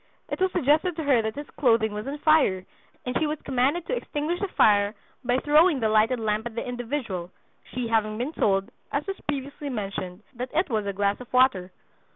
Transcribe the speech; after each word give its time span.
It 0.29 0.39
was 0.41 0.51
suggested 0.51 0.95
to 0.95 1.03
her 1.03 1.21
that 1.21 1.35
his 1.35 1.45
clothing 1.59 1.93
was 1.93 2.07
on 2.07 2.17
fire 2.17 2.65
and 3.05 3.15
she 3.19 3.27
was 3.27 3.39
commanded 3.43 3.85
to 3.85 3.95
extinguish 3.95 4.39
the 4.39 4.47
fire 4.47 4.95
by 5.23 5.37
throwing 5.37 5.79
the 5.79 5.89
lighted 5.89 6.19
lamp 6.19 6.47
at 6.47 6.55
the 6.55 6.67
individual, 6.67 7.29
she 7.71 7.87
having 7.87 8.17
been 8.17 8.33
told, 8.33 8.71
as 8.91 9.05
was 9.05 9.21
previously 9.27 9.69
mentioned, 9.69 10.23
that 10.33 10.49
it 10.55 10.71
was 10.71 10.87
a 10.87 10.93
glass 10.93 11.19
of 11.21 11.31
water. 11.31 11.69